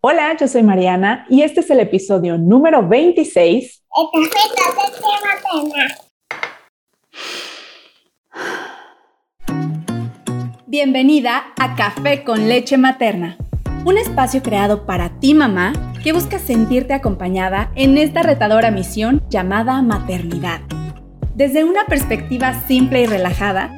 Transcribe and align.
Hola, 0.00 0.36
yo 0.38 0.46
soy 0.46 0.62
Mariana 0.62 1.26
y 1.28 1.42
este 1.42 1.58
es 1.58 1.70
el 1.70 1.80
episodio 1.80 2.38
número 2.38 2.86
26. 2.86 3.82
Bienvenida 10.66 11.52
a 11.58 11.74
Café 11.74 12.22
con 12.22 12.48
leche 12.48 12.78
materna, 12.78 13.38
un 13.84 13.98
espacio 13.98 14.40
creado 14.40 14.86
para 14.86 15.18
ti 15.18 15.34
mamá 15.34 15.72
que 16.04 16.12
busca 16.12 16.38
sentirte 16.38 16.94
acompañada 16.94 17.72
en 17.74 17.98
esta 17.98 18.22
retadora 18.22 18.70
misión 18.70 19.24
llamada 19.28 19.82
maternidad. 19.82 20.60
Desde 21.34 21.64
una 21.64 21.86
perspectiva 21.86 22.54
simple 22.68 23.02
y 23.02 23.06
relajada, 23.06 23.77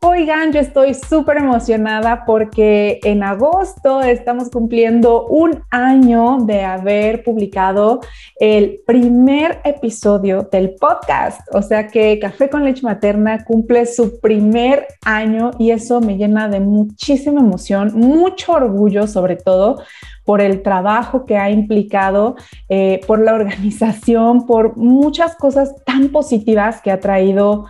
Oigan, 0.00 0.52
yo 0.52 0.60
estoy 0.60 0.94
súper 0.94 1.38
emocionada 1.38 2.24
porque 2.24 3.00
en 3.02 3.24
agosto 3.24 4.00
estamos 4.00 4.48
cumpliendo 4.48 5.26
un 5.26 5.64
año 5.70 6.38
de 6.42 6.62
haber 6.62 7.24
publicado 7.24 7.98
el 8.38 8.80
primer 8.86 9.60
episodio 9.64 10.48
del 10.52 10.76
podcast. 10.76 11.40
O 11.52 11.62
sea 11.62 11.88
que 11.88 12.20
Café 12.20 12.48
con 12.48 12.64
Leche 12.64 12.82
Materna 12.82 13.44
cumple 13.44 13.86
su 13.86 14.20
primer 14.20 14.86
año 15.04 15.50
y 15.58 15.72
eso 15.72 16.00
me 16.00 16.16
llena 16.16 16.48
de 16.48 16.60
muchísima 16.60 17.40
emoción, 17.40 17.90
mucho 17.96 18.52
orgullo 18.52 19.08
sobre 19.08 19.34
todo 19.34 19.82
por 20.24 20.40
el 20.40 20.62
trabajo 20.62 21.24
que 21.24 21.38
ha 21.38 21.50
implicado, 21.50 22.36
eh, 22.68 23.00
por 23.08 23.18
la 23.18 23.34
organización, 23.34 24.46
por 24.46 24.76
muchas 24.76 25.34
cosas 25.34 25.74
tan 25.84 26.10
positivas 26.10 26.80
que 26.82 26.92
ha 26.92 27.00
traído 27.00 27.64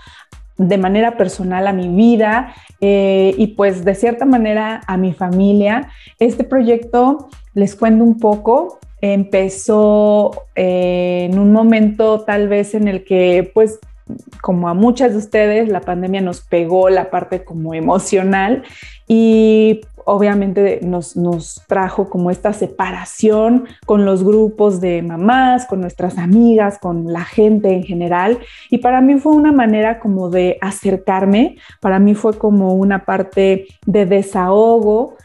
de 0.59 0.77
manera 0.77 1.17
personal 1.17 1.67
a 1.67 1.73
mi 1.73 1.89
vida 1.89 2.53
eh, 2.81 3.35
y 3.39 3.49
pues 3.49 3.85
de 3.85 3.95
cierta 3.95 4.25
manera 4.25 4.83
a 4.87 4.97
mi 4.97 5.13
familia. 5.13 5.89
Este 6.19 6.45
proyecto, 6.45 7.29
les 7.55 7.75
cuento 7.77 8.05
un 8.05 8.19
poco, 8.19 8.79
empezó 9.01 10.33
eh, 10.57 11.29
en 11.31 11.39
un 11.39 11.53
momento 11.53 12.21
tal 12.21 12.49
vez 12.49 12.75
en 12.75 12.89
el 12.89 13.05
que 13.05 13.51
pues 13.55 13.79
como 14.41 14.69
a 14.69 14.75
muchas 14.75 15.13
de 15.13 15.19
ustedes, 15.19 15.69
la 15.69 15.81
pandemia 15.81 16.21
nos 16.21 16.41
pegó 16.41 16.89
la 16.89 17.11
parte 17.11 17.45
como 17.45 17.75
emocional 17.75 18.65
y 19.07 19.83
obviamente 20.09 20.81
nos, 20.83 21.17
nos 21.17 21.63
trajo 21.67 22.09
como 22.09 22.31
esta 22.31 22.53
separación 22.55 23.67
con 23.85 24.07
los 24.07 24.25
grupos 24.25 24.81
de 24.81 25.03
mamás, 25.03 25.67
con 25.67 25.83
nuestras 25.83 26.17
amigas, 26.17 26.79
con 26.79 27.13
la 27.13 27.25
gente 27.25 27.73
en 27.75 27.83
general. 27.83 28.39
Y 28.71 28.79
para 28.79 29.03
mí 29.03 29.21
fue 29.21 29.33
una 29.33 29.53
manera 29.53 30.01
como 30.01 30.31
de 30.31 30.57
acercarme, 30.63 31.57
para 31.81 31.99
mí 31.99 32.15
fue 32.15 32.39
como 32.39 32.75
una 32.75 33.05
parte 33.05 33.67
de 33.85 34.07
desahogo 34.07 35.17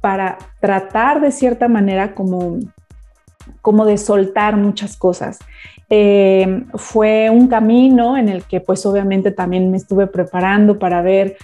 para 0.00 0.38
tratar 0.60 1.20
de 1.20 1.30
cierta 1.30 1.68
manera 1.68 2.14
como 2.14 2.58
como 3.60 3.84
de 3.84 3.98
soltar 3.98 4.56
muchas 4.56 4.96
cosas. 4.96 5.38
Eh, 5.90 6.64
fue 6.74 7.30
un 7.30 7.48
camino 7.48 8.16
en 8.16 8.28
el 8.28 8.44
que 8.44 8.60
pues 8.60 8.86
obviamente 8.86 9.30
también 9.30 9.70
me 9.70 9.76
estuve 9.76 10.06
preparando 10.06 10.78
para 10.78 11.02
ver 11.02 11.36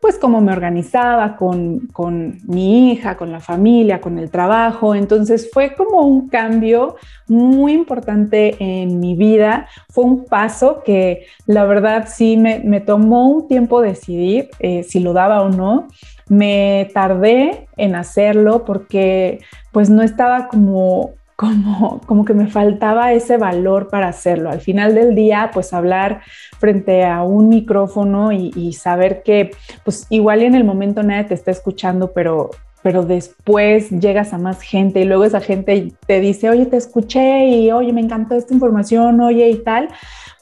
pues 0.00 0.16
cómo 0.18 0.40
me 0.40 0.52
organizaba 0.52 1.36
con, 1.36 1.88
con, 1.88 2.38
mi 2.46 2.92
hija, 2.92 3.16
con 3.16 3.32
la 3.32 3.40
familia, 3.40 4.00
con 4.00 4.18
el 4.18 4.30
trabajo. 4.30 4.94
Entonces 4.94 5.50
fue 5.52 5.74
como 5.74 6.02
un 6.02 6.28
cambio 6.28 6.96
muy 7.26 7.72
importante 7.72 8.56
en 8.60 9.00
mi 9.00 9.16
vida. 9.16 9.66
Fue 9.90 10.04
un 10.04 10.24
paso 10.24 10.82
que 10.84 11.26
la 11.46 11.64
verdad 11.64 12.08
sí 12.08 12.36
me, 12.36 12.60
me 12.60 12.80
tomó 12.80 13.28
un 13.28 13.48
tiempo 13.48 13.80
decidir 13.80 14.50
eh, 14.60 14.84
si 14.84 15.00
lo 15.00 15.12
daba 15.12 15.42
o 15.42 15.48
no. 15.48 15.88
Me 16.28 16.90
tardé 16.94 17.66
en 17.76 17.96
hacerlo 17.96 18.64
porque 18.64 19.40
pues 19.72 19.90
no 19.90 20.02
estaba 20.02 20.48
como 20.48 21.17
como, 21.38 22.00
como 22.04 22.24
que 22.24 22.34
me 22.34 22.48
faltaba 22.48 23.12
ese 23.12 23.36
valor 23.36 23.86
para 23.86 24.08
hacerlo. 24.08 24.50
Al 24.50 24.60
final 24.60 24.96
del 24.96 25.14
día, 25.14 25.52
pues 25.54 25.72
hablar 25.72 26.22
frente 26.58 27.04
a 27.04 27.22
un 27.22 27.48
micrófono 27.48 28.32
y, 28.32 28.72
saber 28.72 29.22
que, 29.22 29.52
pues 29.84 30.08
igual 30.10 30.42
en 30.42 30.56
el 30.56 30.64
momento 30.64 31.04
nadie 31.04 31.22
te 31.22 31.34
está 31.34 31.52
escuchando, 31.52 32.10
pero, 32.10 32.50
pero 32.82 33.04
después 33.04 33.88
llegas 33.90 34.32
a 34.32 34.38
más 34.38 34.60
gente 34.62 35.00
y 35.00 35.04
luego 35.04 35.22
esa 35.22 35.40
gente 35.40 35.92
te 36.08 36.18
dice, 36.18 36.50
oye, 36.50 36.66
te 36.66 36.76
escuché 36.76 37.46
y 37.46 37.70
oye, 37.70 37.92
me 37.92 38.00
encantó 38.00 38.34
esta 38.34 38.52
información, 38.52 39.20
oye 39.20 39.48
y 39.48 39.58
tal, 39.58 39.90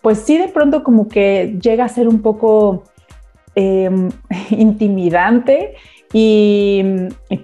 pues 0.01 0.21
sí 0.21 0.39
de 0.39 0.49
pronto 0.49 0.83
como 0.83 1.09
que 1.09 1.59
llega 1.61 1.85
a 1.85 1.91
ser 1.91 2.09
un 2.09 2.23
poco 2.23 2.85
em, 3.55 4.09
intimidante 4.49 5.75
y 6.11 6.83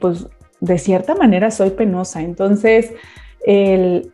pues 0.00 0.26
de 0.60 0.78
cierta 0.78 1.14
manera 1.14 1.50
soy 1.50 1.68
penosa. 1.68 2.22
Entonces, 2.22 2.92
el, 3.44 4.12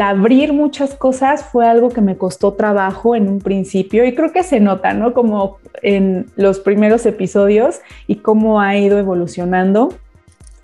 abrir 0.00 0.52
muchas 0.52 0.94
cosas 0.94 1.44
fue 1.44 1.68
algo 1.68 1.90
que 1.90 2.00
me 2.00 2.16
costó 2.16 2.54
trabajo 2.54 3.14
en 3.14 3.28
un 3.28 3.40
principio 3.40 4.04
y 4.04 4.14
creo 4.14 4.32
que 4.32 4.42
se 4.42 4.60
nota, 4.60 4.94
¿no? 4.94 5.12
Como 5.12 5.58
en 5.82 6.26
los 6.36 6.60
primeros 6.60 7.06
episodios 7.06 7.80
y 8.06 8.16
cómo 8.16 8.60
ha 8.60 8.76
ido 8.76 8.98
evolucionando 8.98 9.94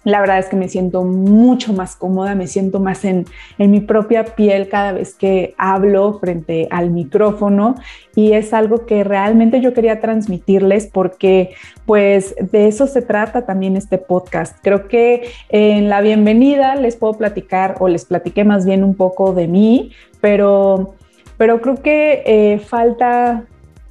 la 0.05 0.21
verdad 0.21 0.39
es 0.39 0.47
que 0.47 0.57
me 0.57 0.69
siento 0.69 1.05
mucho 1.05 1.73
más 1.73 1.95
cómoda, 1.95 2.35
me 2.35 2.47
siento 2.47 2.81
más 2.81 3.05
en, 3.05 3.27
mi 3.59 3.81
propia 3.81 4.25
piel 4.25 4.69
cada 4.69 4.93
vez 4.93 5.15
que 5.15 5.55
hablo 5.59 6.19
frente 6.19 6.67
al 6.71 6.91
micrófono 6.91 7.77
y 8.17 8.33
es 8.33 8.53
algo 8.53 8.85
que 8.87 9.05
realmente 9.05 9.61
yo 9.61 9.73
quería 9.73 10.01
transmitirles 10.01 10.89
porque 10.89 11.55
pues 11.87 12.35
de 12.51 12.67
eso 12.67 12.87
se 12.87 13.03
trata 13.03 13.47
también 13.47 13.77
este 13.77 13.99
podcast. 13.99 14.57
Creo 14.63 14.89
que 14.89 15.31
en 15.49 15.89
la 15.89 16.01
bienvenida 16.01 16.75
les 16.75 16.97
puedo 16.97 17.15
platicar 17.15 17.77
o 17.79 17.89
les 17.89 18.05
platiqué 18.05 18.45
más 18.45 18.67
bien 18.67 18.83
un 18.83 18.95
poco 18.95 19.33
de 19.33 19.47
mí, 19.47 19.93
pero, 20.21 20.95
pero 21.37 21.61
creo 21.61 21.77
que 21.77 22.23
eh, 22.27 22.59
falta, 22.59 23.45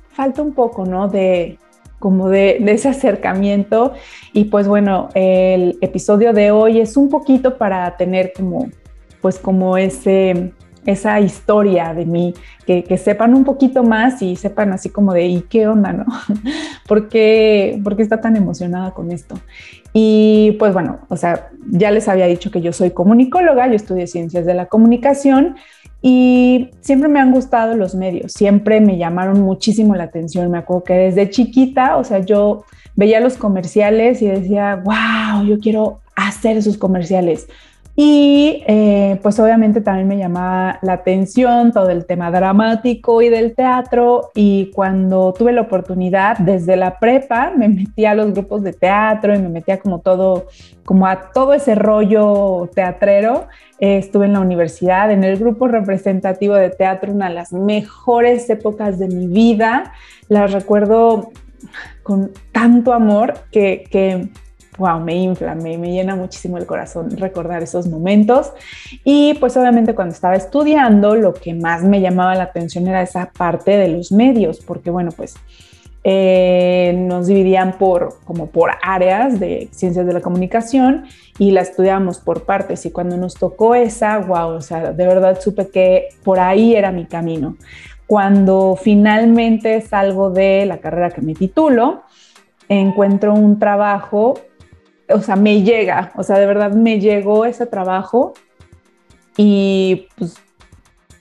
falta 0.10 0.42
un 0.42 0.54
poco, 0.54 0.86
¿no? 0.86 1.08
De, 1.08 1.58
como 2.02 2.30
de, 2.30 2.58
ese 2.68 2.90
acercamiento. 2.90 3.94
Y 4.34 4.46
pues 4.46 4.68
bueno, 4.68 5.08
el 5.14 5.78
episodio 5.80 6.34
de 6.34 6.52
hoy 6.52 6.82
es 6.82 6.98
un 6.98 7.08
poquito 7.08 7.58
para 7.58 7.96
tener 7.96 8.34
como, 8.36 8.70
pues 9.22 9.38
como 9.38 9.78
ese, 9.78 10.52
esa 10.86 11.22
historia 11.22 11.94
de 11.94 12.06
mí, 12.06 12.34
que, 12.66 12.98
sepan 12.98 13.36
un 13.36 13.44
poquito 13.44 13.84
más 13.84 14.22
y 14.22 14.36
sepan 14.36 14.74
así 14.74 14.90
como 14.90 15.14
de, 15.14 15.28
¿y 15.28 15.42
qué 15.42 15.68
onda, 15.68 15.94
no? 15.94 16.06
¿Por 16.88 17.08
qué, 17.08 17.80
¿Por 17.84 17.96
qué 17.96 18.02
está 18.02 18.20
tan 18.20 18.36
emocionada 18.36 18.92
con 18.92 19.12
esto? 19.12 19.36
Y 19.94 20.56
pues 20.58 20.74
bueno, 20.74 21.00
o 21.10 21.18
sea, 21.18 21.50
ya 21.70 21.92
les 21.92 22.08
había 22.08 22.26
dicho 22.26 22.50
que 22.50 22.62
yo 22.62 22.74
soy 22.74 22.92
comunicóloga, 22.92 23.68
yo 23.68 23.76
estudié 23.76 24.08
ciencias 24.08 24.46
de 24.46 24.54
la 24.54 24.66
comunicación 24.68 25.56
y 26.02 26.72
siempre 26.82 27.08
me 27.08 27.20
han 27.20 27.32
gustado 27.32 27.76
los 27.76 27.94
medios, 27.94 28.34
siempre 28.34 28.82
me 28.82 28.98
llamaron 28.98 29.42
muchísimo 29.42 29.96
la 29.96 30.06
atención. 30.06 30.50
Me 30.50 30.58
acuerdo 30.58 30.84
que 30.84 30.94
desde 30.94 31.30
chiquita, 31.30 31.98
o 31.98 32.04
sea, 32.04 32.20
yo 32.20 32.66
veía 32.96 33.20
los 33.20 33.38
comerciales 33.38 34.22
y 34.22 34.28
decía, 34.28 34.82
wow, 34.84 35.46
yo 35.46 35.60
quiero 35.60 36.02
hacer 36.16 36.58
esos 36.58 36.78
comerciales. 36.78 37.48
Y 38.04 38.64
eh, 38.66 39.20
pues 39.22 39.40
obviamente 39.40 39.80
también 39.80 40.08
me 40.08 40.18
llamaba 40.18 40.80
la 40.82 40.94
atención 40.94 41.72
todo 41.72 41.92
el 41.92 42.08
tema 42.08 42.32
dramático 42.32 43.22
y 43.22 43.30
del 43.30 43.54
teatro 43.54 44.32
y 44.34 44.72
cuando 44.74 45.36
tuve 45.38 45.52
la 45.52 45.62
oportunidad 45.62 46.40
desde 46.40 46.78
la 46.78 46.98
prepa 46.98 47.54
me 47.56 47.70
metí 47.70 48.06
a 48.06 48.16
los 48.16 48.34
grupos 48.34 48.64
de 48.64 48.74
teatro 48.74 49.36
y 49.36 49.38
me 49.38 49.50
metía 49.50 49.78
como 49.78 50.00
todo, 50.00 50.48
como 50.84 51.06
a 51.06 51.32
todo 51.32 51.54
ese 51.54 51.76
rollo 51.76 52.72
teatrero. 52.74 53.46
Eh, 53.80 54.00
estuve 54.00 54.26
en 54.26 54.34
la 54.34 54.40
universidad, 54.40 55.12
en 55.12 55.24
el 55.24 55.38
grupo 55.38 55.68
representativo 55.68 56.56
de 56.56 56.72
teatro, 56.72 57.12
una 57.12 57.30
de 57.30 57.36
las 57.36 57.54
mejores 57.54 58.50
épocas 58.50 58.98
de 58.98 59.10
mi 59.10 59.28
vida. 59.28 59.94
Las 60.28 60.54
recuerdo 60.54 61.30
con 62.02 62.32
tanto 62.52 62.94
amor 62.94 63.36
que, 63.52 63.84
que 63.92 64.28
wow, 64.78 65.00
me 65.00 65.16
infla, 65.16 65.56
me, 65.56 65.78
llena 65.78 66.16
muchísimo 66.16 66.58
el 66.58 66.66
corazón 66.66 67.18
recordar 67.18 67.62
esos 67.64 67.88
momentos. 67.88 68.52
Y 69.04 69.34
pues 69.36 69.58
obviamente 69.58 69.96
cuando 69.96 70.14
estaba 70.14 70.36
estudiando, 70.36 71.16
lo 71.16 71.34
que 71.34 71.54
más 71.54 71.84
me 71.84 72.02
llamaba 72.02 72.36
la 72.36 72.44
atención 72.44 72.88
era 72.88 73.02
esa 73.02 73.32
parte 73.32 73.72
de 73.72 73.90
los 73.90 74.12
medios, 74.12 74.60
porque 74.60 74.90
bueno, 74.90 75.12
pues 75.12 75.36
eh, 76.04 76.96
nos 76.98 77.28
dividían 77.28 77.78
por 77.78 78.22
como 78.24 78.48
por 78.48 78.72
áreas 78.82 79.40
de 79.40 79.70
ciencias 79.72 80.04
de 80.08 80.14
la 80.14 80.22
comunicación 80.22 81.06
y 81.38 81.52
la 81.52 81.62
estudiábamos 81.62 82.18
por 82.18 82.46
partes 82.46 82.88
y 82.88 82.92
cuando 82.92 83.18
nos 83.18 83.36
tocó 83.36 83.76
esa, 83.76 84.18
wow, 84.18 84.50
o 84.50 84.62
sea, 84.62 84.94
de 84.94 85.06
verdad 85.06 85.40
supe 85.40 85.68
que 85.68 86.10
por 86.24 86.40
ahí 86.40 86.76
era 86.76 86.92
mi 86.92 87.06
camino. 87.06 87.56
Cuando 88.08 88.76
finalmente 88.82 89.80
salgo 89.82 90.32
de 90.32 90.66
la 90.66 90.80
carrera 90.80 91.12
que 91.12 91.22
me 91.22 91.34
titulo, 91.34 92.04
encuentro 92.68 93.34
un 93.34 93.60
trabajo, 93.60 94.36
o 95.14 95.22
sea, 95.22 95.36
me 95.36 95.64
llega, 95.64 96.12
o 96.16 96.24
sea, 96.24 96.38
de 96.38 96.46
verdad 96.46 96.72
me 96.72 97.00
llegó 97.00 97.46
ese 97.46 97.66
trabajo 97.66 98.34
y 99.38 100.08
pues 100.18 100.36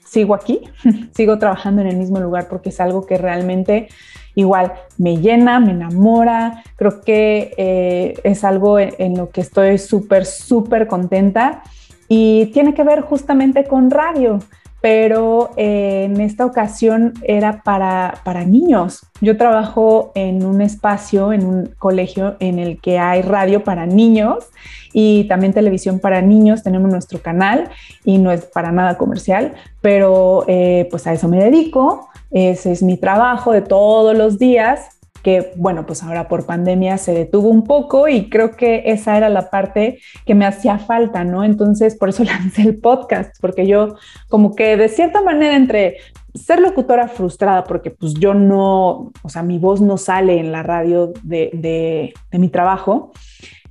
sigo 0.05 0.35
aquí, 0.35 0.61
sigo 1.15 1.39
trabajando 1.39 1.81
en 1.81 1.87
el 1.87 1.97
mismo 1.97 2.19
lugar 2.19 2.47
porque 2.49 2.69
es 2.69 2.79
algo 2.79 3.05
que 3.05 3.17
realmente 3.17 3.87
igual 4.35 4.73
me 4.97 5.17
llena, 5.17 5.59
me 5.59 5.71
enamora, 5.71 6.63
creo 6.75 7.01
que 7.01 7.53
eh, 7.57 8.19
es 8.23 8.43
algo 8.43 8.79
en, 8.79 9.17
lo 9.17 9.29
que 9.29 9.41
estoy 9.41 9.77
súper, 9.77 10.25
súper 10.25 10.87
contenta 10.87 11.63
y 12.07 12.47
tiene 12.47 12.73
que 12.73 12.83
ver 12.83 13.01
justamente 13.01 13.65
con 13.65 13.89
radio 13.89 14.39
pero 14.81 15.51
eh, 15.57 16.05
en 16.05 16.19
esta 16.19 16.45
ocasión 16.45 17.13
era 17.21 17.61
para, 17.61 18.15
para, 18.25 18.43
niños. 18.43 19.05
Yo 19.21 19.37
trabajo 19.37 20.11
en 20.15 20.43
un 20.43 20.61
espacio, 20.61 21.31
en 21.33 21.45
un 21.45 21.67
colegio 21.77 22.35
en 22.39 22.57
el 22.57 22.81
que 22.81 22.97
hay 22.97 23.21
radio 23.21 23.63
para 23.63 23.85
niños 23.85 24.45
y 24.91 25.25
también 25.25 25.53
televisión 25.53 25.99
para 25.99 26.21
niños. 26.21 26.63
Tenemos 26.63 26.91
nuestro 26.91 27.21
canal 27.21 27.69
y 28.03 28.17
no 28.17 28.31
es 28.31 28.45
para 28.45 28.71
nada 28.71 28.97
comercial, 28.97 29.53
pero 29.81 30.45
eh, 30.47 30.87
pues 30.89 31.05
a 31.05 31.13
eso 31.13 31.27
me 31.27 31.37
dedico. 31.37 32.09
Ese 32.31 32.71
es 32.71 32.81
mi 32.81 32.97
trabajo 32.97 33.51
de 33.51 33.61
todos 33.61 34.17
los 34.17 34.39
días 34.39 35.00
que 35.23 35.51
bueno, 35.55 35.85
pues 35.85 36.03
ahora 36.03 36.27
por 36.27 36.45
pandemia 36.45 36.97
se 36.97 37.13
detuvo 37.13 37.49
un 37.49 37.63
poco 37.63 38.07
y 38.07 38.29
creo 38.29 38.55
que 38.55 38.83
esa 38.85 39.17
era 39.17 39.29
la 39.29 39.49
parte 39.49 39.99
que 40.25 40.35
me 40.35 40.45
hacía 40.45 40.79
falta, 40.79 41.23
¿no? 41.23 41.43
Entonces, 41.43 41.95
por 41.95 42.09
eso 42.09 42.23
lancé 42.25 42.63
el 42.63 42.79
podcast, 42.79 43.35
porque 43.39 43.67
yo 43.67 43.95
como 44.29 44.55
que 44.55 44.77
de 44.77 44.89
cierta 44.89 45.21
manera 45.21 45.55
entre 45.55 45.97
ser 46.33 46.59
locutora 46.59 47.07
frustrada, 47.07 47.63
porque 47.63 47.91
pues 47.91 48.13
yo 48.13 48.33
no, 48.33 49.11
o 49.21 49.29
sea, 49.29 49.43
mi 49.43 49.59
voz 49.59 49.81
no 49.81 49.97
sale 49.97 50.39
en 50.39 50.51
la 50.51 50.63
radio 50.63 51.11
de, 51.23 52.13
mi 52.31 52.49
trabajo, 52.49 53.11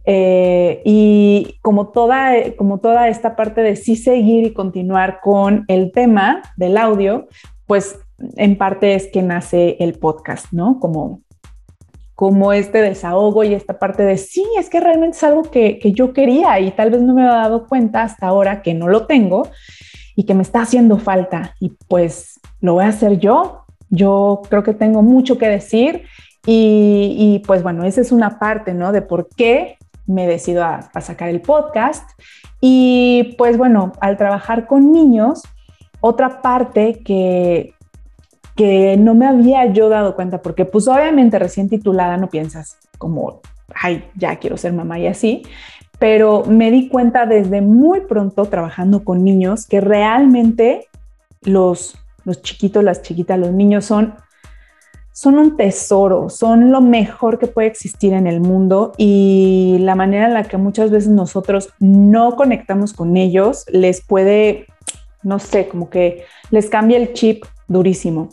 eh, 0.05 0.83
y 0.85 1.59
como 1.63 1.89
toda, 1.89 2.33
como 2.57 2.79
toda 2.79 3.09
esta 3.09 3.37
parte 3.37 3.63
de 3.63 3.77
sí 3.77 3.97
seguir 3.97 4.47
y 4.47 4.53
continuar 4.53 5.21
con 5.23 5.65
el 5.69 5.93
tema 5.93 6.43
del 6.57 6.77
audio, 6.77 7.29
pues 7.67 7.99
en 8.37 8.59
parte 8.59 8.95
es 8.95 9.07
que 9.07 9.23
nace 9.23 9.77
el 9.81 9.99
podcast, 9.99 10.47
¿no? 10.53 10.79
Como 10.81 11.23
como 12.21 12.53
este 12.53 12.83
desahogo 12.83 13.45
y 13.45 13.55
esta 13.55 13.79
parte 13.79 14.03
de 14.03 14.19
sí, 14.19 14.45
es 14.59 14.69
que 14.69 14.79
realmente 14.79 15.17
es 15.17 15.25
algo 15.25 15.45
que, 15.45 15.81
yo 15.95 16.13
quería 16.13 16.61
y 16.61 16.71
tal 16.71 16.91
vez 16.91 17.01
no 17.01 17.15
me 17.15 17.23
había 17.23 17.37
dado 17.37 17.67
cuenta 17.67 18.03
hasta 18.03 18.27
ahora 18.27 18.61
que 18.61 18.75
no 18.75 18.89
lo 18.89 19.07
tengo 19.07 19.49
y 20.17 20.25
que 20.25 20.35
me 20.35 20.43
está 20.43 20.61
haciendo 20.61 20.99
falta 20.99 21.55
y 21.61 21.73
pues 21.89 22.39
lo 22.61 22.75
voy 22.75 22.85
a 22.85 22.89
hacer 22.89 23.19
yo. 23.19 23.65
Yo 23.89 24.43
creo 24.51 24.63
que 24.63 24.75
tengo 24.75 25.01
mucho 25.01 25.39
que 25.39 25.49
decir 25.49 26.03
y, 26.45 27.43
pues 27.47 27.63
bueno, 27.63 27.85
esa 27.85 28.03
es 28.03 28.13
una 28.13 28.39
parte, 28.39 28.75
¿no? 28.75 28.93
De 28.93 29.01
por 29.01 29.31
qué 29.35 29.79
me 30.07 30.27
decido 30.27 30.63
a 30.63 31.01
sacar 31.01 31.31
el 31.31 31.41
podcast. 31.41 32.07
Y 32.61 33.35
pues 33.39 33.57
bueno, 33.57 33.93
al 34.03 34.19
trabajar 34.19 34.67
con 34.67 34.93
niños, 34.93 35.43
otra 36.03 36.43
parte 36.43 37.01
que, 37.03 37.73
que 38.61 38.99
no 38.99 39.15
me 39.15 39.27
había 39.27 39.73
yo 39.73 39.89
dado 39.89 40.15
cuenta, 40.15 40.43
porque 40.43 40.67
pues 40.67 40.87
obviamente 40.87 41.39
recién 41.39 41.71
titulada 41.71 42.19
no 42.19 42.29
piensas 42.29 42.77
como, 42.99 43.41
ay, 43.75 44.05
ya 44.17 44.37
quiero 44.37 44.59
ser 44.59 44.75
mamá 44.75 44.99
y 44.99 45.07
así, 45.07 45.45
pero 45.99 46.45
me 46.45 46.71
di 46.71 46.91
cuenta 46.91 47.25
desde 47.25 47.63
muy 47.63 48.03
pronto 48.03 48.45
trabajando 48.45 49.03
con 49.03 49.25
niños 49.25 49.65
que 49.65 49.81
realmente 49.81 50.89
los, 51.41 51.97
los 52.27 52.43
chiquitos, 52.43 52.85
las 52.85 53.01
chiquitas, 53.01 53.39
los 53.39 53.51
niños 53.51 53.87
son, 53.87 54.13
son 55.11 55.39
un 55.39 55.57
tesoro, 55.57 56.29
son 56.29 56.71
lo 56.71 56.83
mejor 56.83 57.39
que 57.39 57.47
puede 57.47 57.69
existir 57.69 58.13
en 58.13 58.27
el 58.27 58.43
mundo 58.43 58.93
y 58.99 59.79
la 59.81 59.95
manera 59.95 60.27
en 60.27 60.35
la 60.35 60.45
que 60.45 60.59
muchas 60.59 60.91
veces 60.91 61.09
nosotros 61.09 61.71
no 61.79 62.37
conectamos 62.37 62.93
con 62.93 63.17
ellos 63.17 63.65
les 63.73 64.03
puede, 64.03 64.67
no 65.23 65.39
sé, 65.39 65.67
como 65.67 65.89
que 65.89 66.27
les 66.51 66.69
cambia 66.69 66.99
el 66.99 67.15
chip 67.15 67.47
durísimo. 67.69 68.29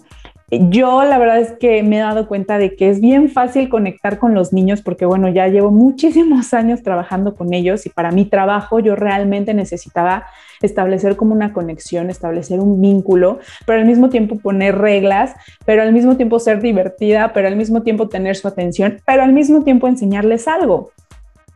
Yo 0.50 1.04
la 1.04 1.18
verdad 1.18 1.40
es 1.40 1.52
que 1.60 1.84
me 1.84 1.98
he 1.98 2.00
dado 2.00 2.26
cuenta 2.30 2.58
de 2.58 2.78
que 2.78 2.90
es 2.90 3.02
bien 3.02 3.30
fácil 3.30 3.68
conectar 3.68 4.18
con 4.18 4.34
los 4.34 4.54
niños 4.54 4.82
porque 4.82 5.06
bueno, 5.06 5.28
ya 5.28 5.50
llevo 5.50 5.72
muchísimos 5.72 6.54
años 6.54 6.84
trabajando 6.84 7.36
con 7.36 7.54
ellos 7.54 7.86
y 7.86 7.90
para 7.90 8.12
mi 8.12 8.24
trabajo 8.24 8.80
yo 8.80 8.96
realmente 8.96 9.54
necesitaba 9.54 10.26
establecer 10.62 11.18
como 11.18 11.34
una 11.34 11.52
conexión, 11.52 12.10
establecer 12.10 12.62
un 12.62 12.82
vínculo, 12.82 13.40
pero 13.66 13.80
al 13.80 13.86
mismo 13.86 14.10
tiempo 14.10 14.40
poner 14.40 14.78
reglas, 14.78 15.36
pero 15.66 15.82
al 15.82 15.92
mismo 15.92 16.16
tiempo 16.16 16.40
ser 16.40 16.62
divertida, 16.62 17.34
pero 17.34 17.50
al 17.50 17.58
mismo 17.58 17.84
tiempo 17.84 18.08
tener 18.08 18.38
su 18.38 18.48
atención, 18.48 19.02
pero 19.06 19.24
al 19.24 19.34
mismo 19.34 19.64
tiempo 19.64 19.88
enseñarles 19.88 20.48
algo. 20.48 20.92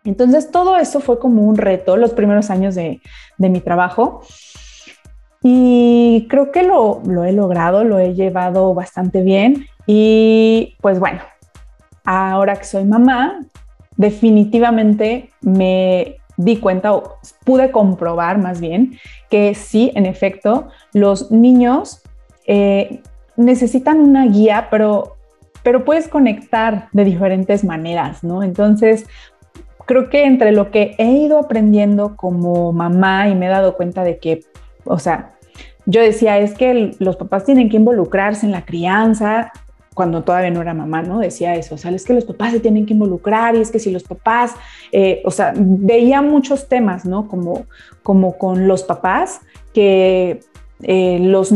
Entonces 0.03 0.51
todo 0.51 0.77
eso 0.77 0.99
fue 0.99 1.17
como 1.17 1.43
un 1.43 1.55
reto 1.55 1.95
los 1.95 2.11
primeros 2.11 2.49
años 2.49 2.75
de, 2.75 2.99
de 3.37 3.49
mi 3.49 3.61
trabajo. 3.61 4.23
Y 5.43 6.27
creo 6.29 6.51
que 6.51 6.63
lo, 6.63 7.01
he 7.25 7.31
logrado, 7.31 7.83
lo 7.83 7.99
he 7.99 8.13
llevado 8.13 8.73
bastante 8.73 9.21
bien. 9.21 9.65
Y 9.87 10.75
pues 10.81 10.99
bueno, 10.99 11.21
ahora 12.05 12.55
que 12.55 12.65
soy 12.65 12.85
mamá, 12.85 13.39
definitivamente 13.97 15.29
me 15.41 16.17
di 16.37 16.57
cuenta 16.57 16.93
o 16.93 17.17
pude 17.43 17.71
comprobar 17.71 18.37
más 18.37 18.61
bien 18.61 18.97
que 19.29 19.55
sí, 19.55 19.91
en 19.95 20.05
efecto, 20.05 20.67
los 20.93 21.31
niños 21.31 22.01
eh, 22.47 23.01
necesitan 23.35 23.99
una 23.99 24.27
guía, 24.27 24.67
pero, 24.69 25.17
pero 25.63 25.85
puedes 25.85 26.07
conectar 26.07 26.89
de 26.91 27.03
diferentes 27.03 27.63
maneras, 27.63 28.23
¿no? 28.23 28.43
Entonces, 28.43 29.05
creo 29.85 30.09
que 30.09 30.25
entre 30.25 30.51
lo 30.51 30.71
que 30.71 30.95
he 30.97 31.11
ido 31.11 31.39
aprendiendo 31.39 32.15
como 32.15 32.71
mamá 32.71 33.29
y 33.29 33.35
me 33.35 33.47
he 33.47 33.49
dado 33.49 33.75
cuenta 33.75 34.03
de 34.03 34.19
que 34.19 34.41
o 34.85 34.99
sea, 34.99 35.31
yo 35.85 36.01
decía, 36.01 36.37
es 36.37 36.53
que 36.53 36.95
los 36.99 37.15
papás 37.15 37.45
tienen 37.45 37.69
que 37.69 37.77
involucrarse 37.77 38.45
en 38.45 38.51
la 38.51 38.65
crianza, 38.65 39.51
cuando 39.93 40.23
todavía 40.23 40.51
no 40.51 40.61
era 40.61 40.73
mamá, 40.73 41.01
¿no? 41.01 41.19
Decía 41.19 41.55
eso, 41.55 41.75
o 41.75 41.77
sea, 41.77 41.91
es 41.91 42.05
que 42.05 42.13
los 42.13 42.23
papás 42.23 42.51
se 42.51 42.59
tienen 42.59 42.85
que 42.85 42.93
involucrar 42.93 43.55
y 43.55 43.59
es 43.59 43.71
que 43.71 43.79
si 43.79 43.91
los 43.91 44.03
papás, 44.03 44.55
eh, 44.91 45.21
o 45.25 45.31
sea, 45.31 45.53
veía 45.55 46.21
muchos 46.21 46.69
temas, 46.69 47.05
¿no? 47.05 47.27
Como, 47.27 47.65
como 48.01 48.37
con 48.37 48.67
los 48.67 48.83
papás 48.83 49.41
que 49.73 50.39
eh, 50.83 51.19
los 51.19 51.53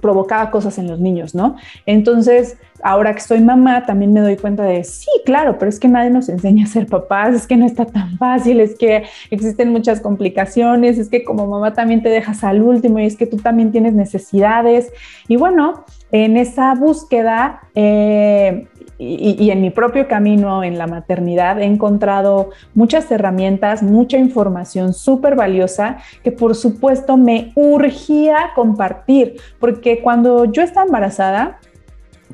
provocaba 0.00 0.50
cosas 0.50 0.78
en 0.78 0.88
los 0.88 1.00
niños, 1.00 1.34
¿no? 1.34 1.56
Entonces, 1.86 2.56
ahora 2.82 3.14
que 3.14 3.20
soy 3.20 3.40
mamá, 3.40 3.86
también 3.86 4.12
me 4.12 4.20
doy 4.20 4.36
cuenta 4.36 4.64
de, 4.64 4.84
sí, 4.84 5.10
claro, 5.24 5.58
pero 5.58 5.68
es 5.68 5.80
que 5.80 5.88
nadie 5.88 6.10
nos 6.10 6.28
enseña 6.28 6.64
a 6.64 6.68
ser 6.68 6.86
papás, 6.86 7.34
es 7.34 7.46
que 7.46 7.56
no 7.56 7.66
está 7.66 7.86
tan 7.86 8.16
fácil, 8.18 8.60
es 8.60 8.76
que 8.76 9.04
existen 9.30 9.70
muchas 9.70 10.00
complicaciones, 10.00 10.98
es 10.98 11.08
que 11.08 11.24
como 11.24 11.46
mamá 11.46 11.72
también 11.72 12.02
te 12.02 12.10
dejas 12.10 12.44
al 12.44 12.62
último 12.62 12.98
y 12.98 13.06
es 13.06 13.16
que 13.16 13.26
tú 13.26 13.38
también 13.38 13.72
tienes 13.72 13.94
necesidades. 13.94 14.92
Y 15.28 15.36
bueno, 15.36 15.84
en 16.12 16.36
esa 16.36 16.74
búsqueda 16.74 17.62
eh, 17.74 18.68
y, 18.98 19.50
en 19.50 19.60
mi 19.60 19.70
propio 19.70 20.06
camino 20.08 20.62
en 20.62 20.78
la 20.78 20.86
maternidad 20.86 21.60
he 21.60 21.64
encontrado 21.64 22.50
muchas 22.74 23.10
herramientas, 23.10 23.82
mucha 23.82 24.18
información 24.18 24.94
súper 24.94 25.34
valiosa 25.34 25.98
que 26.22 26.32
por 26.32 26.54
supuesto 26.54 27.16
me 27.16 27.52
urgía 27.54 28.50
compartir, 28.54 29.36
porque 29.58 30.00
cuando 30.00 30.44
yo 30.44 30.62
estaba 30.62 30.86
embarazada, 30.86 31.58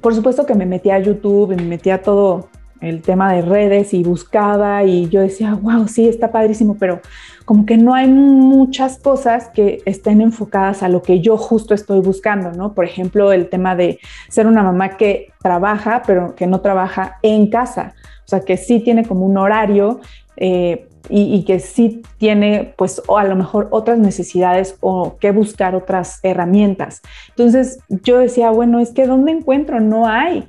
por 0.00 0.14
supuesto 0.14 0.47
que 0.47 0.55
me 0.55 0.67
metía 0.67 0.97
a 0.97 1.00
YouTube, 1.00 1.57
me 1.57 1.62
metía 1.62 1.97
a 1.97 2.02
todo 2.02 2.49
el 2.80 3.02
tema 3.02 3.32
de 3.32 3.42
redes 3.42 3.92
y 3.94 4.02
buscaba 4.02 4.84
y 4.84 5.08
yo 5.08 5.20
decía, 5.20 5.54
wow, 5.54 5.87
sí, 5.87 6.08
está 6.08 6.32
padrísimo, 6.32 6.76
pero 6.78 7.00
como 7.44 7.66
que 7.66 7.76
no 7.76 7.94
hay 7.94 8.06
muchas 8.08 8.99
cosas 8.99 9.49
que 9.49 9.82
estén 9.84 10.20
enfocadas 10.20 10.82
a 10.82 10.88
lo 10.88 11.02
que 11.02 11.20
yo 11.20 11.37
justo 11.37 11.75
estoy 11.75 12.00
buscando, 12.00 12.52
¿no? 12.52 12.75
Por 12.75 12.84
ejemplo, 12.84 13.32
el 13.32 13.49
tema 13.49 13.75
de 13.76 13.99
ser 14.28 14.46
una 14.46 14.62
mamá 14.62 14.96
que 14.96 15.32
trabaja, 15.42 16.02
pero 16.06 16.34
que 16.34 16.46
no 16.46 16.60
trabaja 16.60 17.18
en 17.22 17.49
casa, 17.49 17.94
o 18.25 18.28
sea, 18.30 18.40
que 18.40 18.56
sí 18.56 18.80
tiene 18.80 19.04
como 19.04 19.26
un 19.26 19.37
horario 19.37 20.00
eh, 20.37 20.87
y, 21.08 21.44
que 21.44 21.58
sí 21.58 22.02
tiene, 22.18 22.75
pues, 22.76 23.02
o 23.08 23.18
a 23.18 23.25
lo 23.25 23.34
mejor 23.34 23.66
otras 23.72 23.99
necesidades 23.99 24.76
o 24.80 25.16
que 25.18 25.32
buscar 25.32 25.75
otras 25.75 26.20
herramientas. 26.22 27.02
Entonces 27.30 27.80
yo 27.88 28.18
decía, 28.18 28.50
bueno, 28.50 28.78
es 28.78 28.92
que 28.92 29.06
¿dónde 29.06 29.32
encuentro? 29.32 29.80
No 29.80 30.06
hay. 30.06 30.46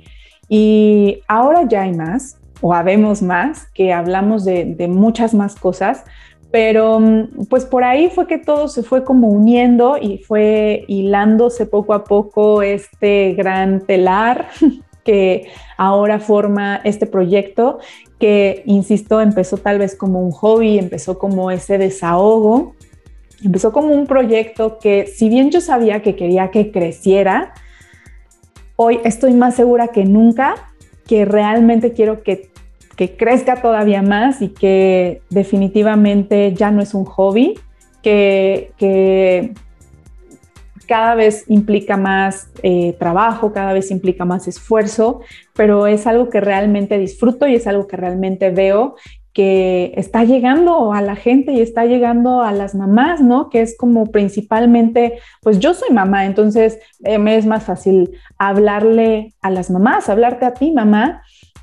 Y 0.54 1.22
ahora 1.28 1.62
ya 1.66 1.80
hay 1.80 1.94
más, 1.94 2.36
o 2.60 2.74
habemos 2.74 3.22
más, 3.22 3.68
que 3.72 3.90
hablamos 3.90 4.44
de, 4.44 4.66
de 4.66 4.86
muchas 4.86 5.32
más 5.32 5.54
cosas, 5.54 6.04
pero 6.50 7.00
mm, 7.00 7.46
pues 7.48 7.64
por 7.64 7.84
ahí 7.84 8.10
fue 8.10 8.26
que 8.26 8.36
todo 8.36 8.68
se 8.68 8.82
fue 8.82 9.02
como 9.02 9.28
uniendo 9.28 9.96
y 9.96 10.18
fue 10.18 10.84
hilándose 10.88 11.64
poco 11.64 11.94
a 11.94 12.04
poco 12.04 12.60
este 12.60 13.32
gran 13.32 13.80
telar 13.86 14.48
que 15.04 15.48
ahora 15.78 16.20
forma 16.20 16.82
este 16.84 17.06
proyecto 17.06 17.78
que, 18.18 18.62
insisto, 18.66 19.22
empezó 19.22 19.56
tal 19.56 19.78
vez 19.78 19.96
como 19.96 20.20
un 20.20 20.32
hobby, 20.32 20.78
empezó 20.78 21.18
como 21.18 21.50
ese 21.50 21.78
desahogo, 21.78 22.74
empezó 23.42 23.72
como 23.72 23.88
un 23.88 24.06
proyecto 24.06 24.78
que 24.78 25.06
si 25.06 25.30
bien 25.30 25.50
yo 25.50 25.62
sabía 25.62 26.02
que 26.02 26.14
quería 26.14 26.50
que 26.50 26.70
creciera, 26.70 27.54
hoy 28.76 29.00
estoy 29.04 29.34
más 29.34 29.54
segura 29.54 29.88
que 29.88 30.04
nunca 30.04 30.54
que 31.06 31.24
realmente 31.24 31.92
quiero 31.92 32.22
que, 32.22 32.50
que 32.96 33.16
crezca 33.16 33.60
todavía 33.60 34.02
más 34.02 34.40
y 34.42 34.48
que 34.48 35.22
definitivamente 35.30 36.54
ya 36.54 36.70
no 36.70 36.80
es 36.80 36.94
un 36.94 37.04
hobby, 37.04 37.58
que, 38.02 38.72
que 38.76 39.52
cada 40.86 41.14
vez 41.14 41.44
implica 41.48 41.96
más 41.96 42.50
eh, 42.62 42.94
trabajo, 42.98 43.52
cada 43.52 43.72
vez 43.72 43.90
implica 43.90 44.24
más 44.24 44.48
esfuerzo, 44.48 45.20
pero 45.54 45.86
es 45.86 46.06
algo 46.06 46.28
que 46.28 46.40
realmente 46.40 46.98
disfruto 46.98 47.46
y 47.46 47.54
es 47.54 47.66
algo 47.66 47.86
que 47.86 47.96
realmente 47.96 48.50
veo 48.50 48.96
que 49.32 49.92
está 49.96 50.24
llegando 50.24 50.92
a 50.92 51.00
la 51.00 51.16
gente 51.16 51.52
y 51.52 51.60
está 51.60 51.86
llegando 51.86 52.42
a 52.42 52.52
las 52.52 52.74
mamás, 52.74 53.20
¿no? 53.20 53.48
Que 53.48 53.62
es 53.62 53.76
como 53.76 54.10
principalmente, 54.10 55.18
pues 55.40 55.58
yo 55.58 55.74
soy 55.74 55.90
mamá, 55.90 56.26
entonces 56.26 56.78
eh, 57.04 57.18
me 57.18 57.36
es 57.36 57.46
más 57.46 57.64
fácil 57.64 58.10
hablarle 58.38 59.34
a 59.40 59.50
las 59.50 59.70
mamás, 59.70 60.08
hablarte 60.08 60.44
a 60.44 60.54
ti, 60.54 60.72
mamá, 60.72 61.22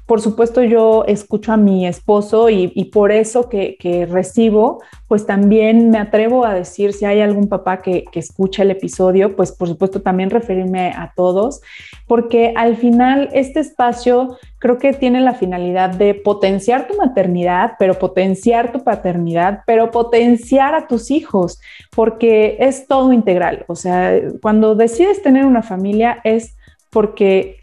por 0.10 0.22
supuesto 0.22 0.64
yo 0.64 1.04
escucho 1.06 1.54
a 1.54 1.58
mi 1.58 1.86
esposo 1.86 2.50
y, 2.50 2.86
por 2.86 3.12
eso 3.12 3.48
que, 3.48 4.08
recibo, 4.10 4.82
pues 5.08 5.28
también 5.28 5.92
me 5.92 6.00
atrevo 6.00 6.46
a 6.46 6.56
decir 6.56 6.94
si 6.94 7.06
hay 7.06 7.22
algún 7.22 7.48
papá 7.48 7.84
que, 7.84 8.06
que 8.12 8.18
escucha 8.18 8.64
el 8.64 8.72
episodio, 8.72 9.36
pues 9.36 9.52
por 9.52 9.68
supuesto 9.68 10.02
también 10.02 10.32
referirme 10.32 10.94
a 10.98 11.14
todos, 11.16 11.62
porque 12.08 12.54
al 12.58 12.76
final 12.76 13.30
este 13.34 13.60
espacio 13.60 14.40
creo 14.58 14.80
que 14.80 14.94
tiene 14.94 15.22
la 15.22 15.36
finalidad 15.36 15.92
de 15.92 16.16
potenciar 16.16 16.88
tu 16.88 16.98
maternidad, 16.98 17.74
pero 17.78 17.94
potenciar 17.94 18.72
tu 18.72 18.84
paternidad, 18.84 19.62
pero 19.68 19.92
potenciar 19.92 20.74
a 20.74 20.88
tus 20.88 21.12
hijos, 21.12 21.62
porque 21.96 22.58
es 22.60 22.88
todo 22.88 23.14
integral. 23.14 23.64
O 23.68 23.76
sea, 23.76 24.20
cuando 24.42 24.74
decides 24.74 25.22
tener 25.22 25.46
una 25.46 25.62
familia 25.62 26.20
es 26.24 26.56
porque 26.90 27.60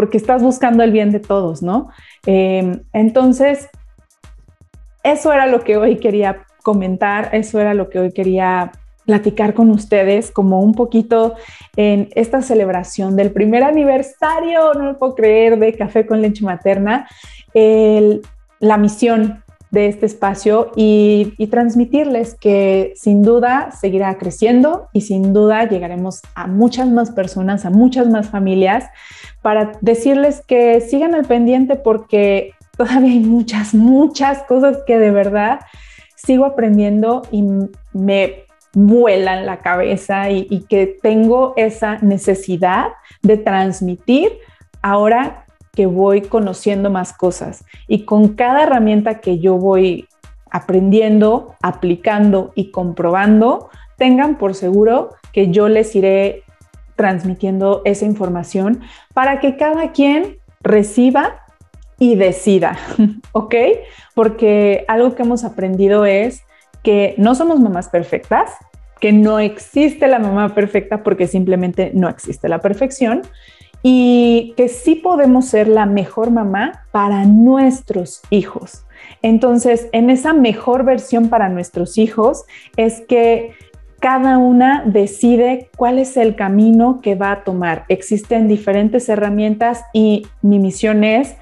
porque 0.00 0.16
estás 0.16 0.42
buscando 0.42 0.82
el 0.82 0.92
bien 0.92 1.10
de 1.10 1.20
todos, 1.20 1.62
¿no? 1.62 1.90
Em, 2.24 2.84
entonces, 2.94 3.68
eso 5.02 5.30
era 5.30 5.46
lo 5.46 5.60
que 5.62 5.76
hoy 5.76 5.98
quería 5.98 6.46
comentar, 6.62 7.28
eso 7.34 7.60
era 7.60 7.74
lo 7.74 7.90
que 7.90 7.98
hoy 7.98 8.10
quería 8.10 8.72
platicar 9.04 9.52
con 9.52 9.68
ustedes, 9.68 10.30
como 10.30 10.60
un 10.62 10.72
poquito 10.72 11.34
en 11.76 12.08
esta 12.14 12.40
celebración 12.40 13.14
del 13.14 13.30
primer 13.30 13.62
aniversario, 13.62 14.72
no 14.72 14.84
lo 14.86 14.96
puedo 14.96 15.14
creer, 15.14 15.58
de 15.58 15.74
Café 15.74 16.06
con 16.06 16.22
Leche 16.22 16.46
Materna, 16.46 17.06
la 17.52 18.78
misión 18.78 19.44
de 19.70 19.86
este 19.86 20.06
espacio 20.06 20.72
y, 20.76 21.34
transmitirles 21.50 22.34
que 22.34 22.92
sin 22.96 23.22
duda 23.22 23.70
seguirá 23.72 24.16
creciendo 24.18 24.88
y 24.92 25.00
sin 25.02 25.32
duda 25.32 25.68
llegaremos 25.68 26.22
a 26.34 26.46
muchas 26.46 26.88
más 26.88 27.10
personas, 27.10 27.64
a 27.64 27.70
muchas 27.70 28.08
más 28.08 28.28
familias, 28.28 28.84
para 29.42 29.72
decirles 29.80 30.42
que 30.46 30.80
sigan 30.80 31.14
al 31.14 31.24
pendiente 31.24 31.76
porque 31.76 32.52
todavía 32.76 33.10
hay 33.10 33.20
muchas, 33.20 33.74
muchas 33.74 34.42
cosas 34.44 34.78
que 34.86 34.98
de 34.98 35.10
verdad 35.10 35.60
sigo 36.16 36.44
aprendiendo 36.44 37.22
y 37.30 37.44
me 37.92 38.44
vuelan 38.72 39.46
la 39.46 39.58
cabeza 39.58 40.30
y, 40.30 40.64
que 40.68 40.86
tengo 40.86 41.54
esa 41.56 41.98
necesidad 41.98 42.88
de 43.22 43.36
transmitir 43.36 44.30
ahora 44.82 45.44
que 45.72 45.86
voy 45.86 46.22
conociendo 46.22 46.90
más 46.90 47.12
cosas 47.12 47.64
y 47.86 48.04
con 48.04 48.34
cada 48.34 48.62
herramienta 48.64 49.20
que 49.20 49.38
yo 49.38 49.56
voy 49.56 50.08
aprendiendo, 50.50 51.54
aplicando 51.62 52.52
y 52.54 52.70
comprobando, 52.70 53.70
tengan 53.96 54.36
por 54.36 54.54
seguro 54.54 55.10
que 55.32 55.50
yo 55.50 55.68
les 55.68 55.94
iré 55.94 56.42
transmitiendo 56.96 57.82
esa 57.84 58.04
información 58.04 58.80
para 59.14 59.40
que 59.40 59.56
cada 59.56 59.92
quien 59.92 60.38
reciba 60.60 61.46
y 61.98 62.16
decida, 62.16 62.78
¿ok? 63.32 63.54
Porque 64.14 64.84
algo 64.88 65.14
que 65.14 65.22
hemos 65.22 65.44
aprendido 65.44 66.04
es 66.04 66.42
que 66.82 67.14
no 67.18 67.34
somos 67.34 67.60
mamás 67.60 67.88
perfectas, 67.88 68.52
que 69.00 69.12
no 69.12 69.38
existe 69.38 70.08
la 70.08 70.18
mamá 70.18 70.54
perfecta 70.54 71.02
porque 71.02 71.26
simplemente 71.26 71.92
no 71.94 72.08
existe 72.08 72.48
la 72.48 72.58
perfección 72.58 73.22
y 73.82 74.54
que 74.56 74.68
sí 74.68 74.94
podemos 74.94 75.46
ser 75.46 75.68
la 75.68 75.86
mejor 75.86 76.30
mamá 76.30 76.84
para 76.92 77.24
nuestros 77.24 78.22
hijos. 78.30 78.84
Entonces, 79.22 79.88
en 79.92 80.10
esa 80.10 80.32
mejor 80.32 80.84
versión 80.84 81.28
para 81.28 81.48
nuestros 81.48 81.98
hijos 81.98 82.44
es 82.76 83.00
que 83.02 83.52
cada 83.98 84.38
una 84.38 84.82
decide 84.86 85.68
cuál 85.76 85.98
es 85.98 86.16
el 86.16 86.34
camino 86.34 87.00
que 87.02 87.14
va 87.14 87.32
a 87.32 87.44
tomar. 87.44 87.84
Existen 87.88 88.48
diferentes 88.48 89.08
herramientas 89.08 89.84
y 89.92 90.26
mi 90.42 90.58
misión 90.58 91.04
es 91.04 91.36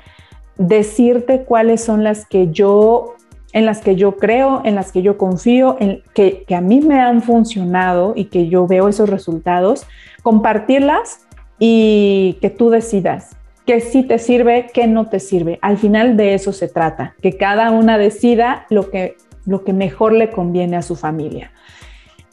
decirte 0.57 1.45
cuáles 1.45 1.85
son 1.85 2.03
las 2.03 2.27
que 2.27 2.49
yo 2.51 3.15
en 3.53 3.65
las 3.65 3.81
que 3.81 3.97
yo 3.97 4.17
creo, 4.17 4.61
en 4.65 4.75
las 4.75 4.93
que 4.93 5.01
yo 5.01 5.17
confío, 5.17 5.77
en 5.81 6.03
que, 6.13 6.45
que 6.47 6.55
a 6.55 6.61
mí 6.61 6.83
me 6.83 7.01
han 7.01 7.23
funcionado 7.23 8.13
y 8.15 8.27
que 8.27 8.49
yo 8.49 8.67
veo 8.67 8.89
esos 8.89 9.09
resultados, 9.09 9.87
compartirlas 10.23 11.27
y 11.59 12.39
que 12.41 12.51
tú 12.51 12.71
decidas 12.71 13.37
qué 13.69 13.81
sí 13.83 14.03
te 14.03 14.19
sirve, 14.19 14.69
qué 14.73 14.87
no 14.87 15.11
te 15.11 15.21
sirve. 15.21 15.59
Al 15.61 15.77
final 15.77 16.17
de 16.17 16.33
eso 16.33 16.55
se 16.55 16.69
trata, 16.69 17.15
que 17.21 17.37
cada 17.37 17.71
una 17.71 17.99
decida 17.99 18.65
lo 18.71 18.91
que, 18.91 19.19
lo 19.45 19.63
que 19.63 19.75
mejor 19.75 20.13
le 20.13 20.31
conviene 20.31 20.77
a 20.77 20.83
su 20.83 20.97
familia. 20.97 21.53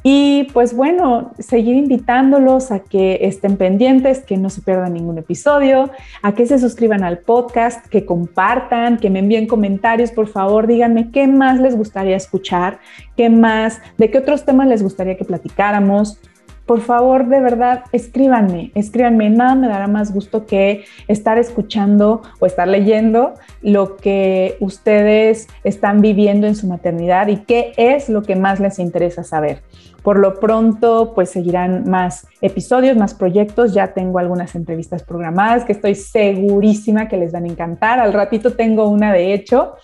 Y 0.02 0.44
pues 0.54 0.74
bueno, 0.74 1.34
seguir 1.40 1.76
invitándolos 1.76 2.72
a 2.72 2.80
que 2.80 3.18
estén 3.24 3.58
pendientes, 3.58 4.20
que 4.20 4.38
no 4.38 4.50
se 4.50 4.62
pierdan 4.62 4.94
ningún 4.94 5.18
episodio, 5.18 5.90
a 6.22 6.34
que 6.34 6.46
se 6.46 6.58
suscriban 6.58 7.04
al 7.04 7.18
podcast, 7.18 7.86
que 7.88 8.06
compartan, 8.06 8.96
que 8.96 9.10
me 9.10 9.20
envíen 9.20 9.46
comentarios, 9.46 10.12
por 10.12 10.28
favor, 10.28 10.68
díganme 10.68 11.12
qué 11.12 11.28
más 11.28 11.60
les 11.60 11.76
gustaría 11.76 12.16
escuchar, 12.16 12.80
qué 13.18 13.30
más, 13.30 13.82
de 13.98 14.10
qué 14.10 14.20
otros 14.20 14.46
temas 14.46 14.68
les 14.68 14.84
gustaría 14.84 15.18
que 15.18 15.26
platicáramos 15.26 16.20
por 16.66 16.82
favor, 16.82 17.28
de 17.28 17.40
verdad, 17.40 17.84
escríbanme, 17.92 18.72
escríbanme. 18.74 19.30
Nada 19.30 19.54
me 19.54 19.68
dará 19.68 19.88
más 19.88 20.12
gusto 20.12 20.48
que 20.48 20.86
estar 21.08 21.38
escuchando 21.38 22.24
o 22.40 22.46
estar 22.48 22.68
leyendo 22.68 23.36
lo 23.62 23.98
que 23.98 24.58
ustedes 24.60 25.48
están 25.64 26.02
viviendo 26.02 26.48
en 26.48 26.56
su 26.56 26.66
maternidad 26.66 27.28
y 27.28 27.38
qué 27.38 27.74
es 27.78 28.10
lo 28.10 28.24
que 28.24 28.36
más 28.36 28.60
les 28.60 28.80
interesa 28.80 29.24
saber. 29.24 29.62
Por 30.02 30.18
lo 30.18 30.40
pronto, 30.40 31.14
pues 31.14 31.30
seguirán 31.30 31.88
más 31.88 32.28
episodios, 32.42 32.98
más 32.98 33.14
proyectos. 33.14 33.74
Ya 33.74 33.94
tengo 33.94 34.18
algunas 34.18 34.56
entrevistas 34.56 35.04
programadas 35.04 35.66
que 35.66 35.72
estoy 35.72 35.94
segurísima 35.94 37.08
que 37.08 37.18
les 37.18 37.32
van 37.32 37.46
a 37.46 37.48
encantar. 37.48 38.00
Al 38.00 38.14
ratito 38.14 38.54
tengo 38.54 38.88
una, 38.88 39.14
de 39.14 39.34
hecho, 39.34 39.76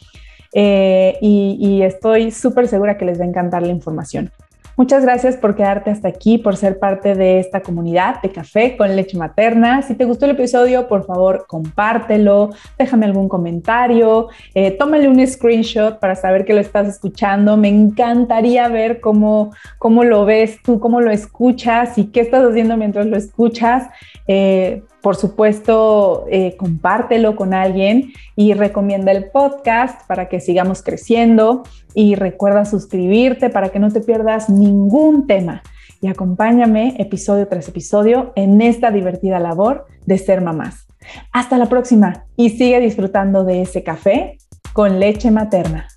eh, 0.54 1.18
y, 1.22 1.58
y 1.60 1.84
estoy 1.84 2.32
súper 2.32 2.68
segura 2.68 2.98
que 2.98 3.06
les 3.06 3.20
va 3.20 3.24
a 3.24 3.28
encantar 3.28 3.62
la 3.62 3.70
información. 3.70 4.32
Muchas 4.78 5.04
gracias 5.04 5.38
por 5.38 5.56
quedarte 5.56 5.90
hasta 5.90 6.08
aquí, 6.08 6.38
por 6.38 6.56
ser 6.56 6.80
parte 6.80 7.16
de 7.16 7.40
esta 7.40 7.62
comunidad 7.62 8.22
de 8.22 8.32
café 8.32 8.78
con 8.78 8.96
leche 8.96 9.18
materna. 9.18 9.82
Si 9.82 9.96
te 9.96 10.06
gustó 10.06 10.26
el 10.26 10.32
episodio, 10.32 10.88
por 10.88 11.06
favor, 11.06 11.46
compártelo, 11.48 12.52
déjame 12.78 13.06
algún 13.06 13.28
comentario, 13.28 14.30
eh, 14.54 14.72
tómale 14.72 15.08
un 15.08 15.26
screenshot 15.26 16.00
para 16.00 16.16
saber 16.16 16.46
que 16.46 16.54
lo 16.54 16.60
estás 16.62 16.88
escuchando. 16.88 17.58
Me 17.58 17.70
encantaría 17.70 18.68
ver 18.70 19.02
cómo, 19.02 19.54
cómo 19.78 20.04
lo 20.04 20.26
ves 20.26 20.62
tú, 20.64 20.80
cómo 20.80 21.02
lo 21.02 21.12
escuchas 21.12 21.98
y 21.98 22.06
qué 22.06 22.22
estás 22.22 22.44
haciendo 22.44 22.78
mientras 22.78 23.06
lo 23.06 23.18
escuchas. 23.18 23.88
Eh, 24.28 24.84
por 25.02 25.16
supuesto, 25.16 26.26
eh, 26.30 26.56
compártelo 26.58 27.36
con 27.36 27.54
alguien 27.54 28.14
y 28.36 28.54
recomienda 28.54 29.12
el 29.12 29.30
podcast 29.32 30.08
para 30.08 30.30
que 30.30 30.40
sigamos 30.40 30.84
creciendo 30.84 31.64
y 31.94 32.16
recuerda 32.16 32.66
suscribirte 32.66 33.50
para 33.50 33.70
que 33.70 33.80
no 33.80 33.92
te 33.92 34.02
pierdas 34.02 34.50
ningún 34.50 35.28
tema 35.28 35.64
y 36.02 36.08
acompáñame 36.08 36.96
episodio 36.98 37.48
tras 37.48 37.68
episodio 37.70 38.34
en 38.36 38.62
esta 38.62 38.92
divertida 38.92 39.40
labor 39.40 39.86
de 40.06 40.18
ser 40.18 40.42
mamás. 40.42 40.88
Hasta 41.32 41.58
la 41.58 41.68
próxima 41.68 42.26
y 42.36 42.50
sigue 42.50 42.80
disfrutando 42.80 43.44
de 43.44 43.62
ese 43.62 43.84
café 43.84 44.38
con 44.74 45.00
leche 45.00 45.32
materna. 45.32 45.88